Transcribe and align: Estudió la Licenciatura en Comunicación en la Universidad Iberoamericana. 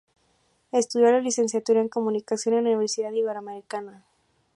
Estudió 0.71 1.11
la 1.11 1.19
Licenciatura 1.19 1.79
en 1.79 1.87
Comunicación 1.87 2.55
en 2.55 2.63
la 2.63 2.69
Universidad 2.71 3.11
Iberoamericana. 3.11 4.03